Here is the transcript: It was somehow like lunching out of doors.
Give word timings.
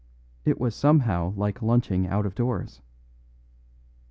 It 0.45 0.59
was 0.59 0.73
somehow 0.73 1.31
like 1.35 1.61
lunching 1.61 2.07
out 2.07 2.25
of 2.25 2.33
doors. 2.33 2.81